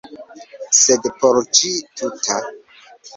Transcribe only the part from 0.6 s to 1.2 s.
Sed